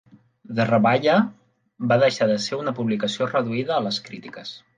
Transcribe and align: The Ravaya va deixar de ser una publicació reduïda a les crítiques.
The 0.59 0.63
Ravaya 0.69 1.17
va 1.91 1.99
deixar 2.05 2.29
de 2.33 2.39
ser 2.47 2.59
una 2.63 2.75
publicació 2.81 3.29
reduïda 3.31 3.79
a 3.79 3.87
les 3.91 4.03
crítiques. 4.11 4.57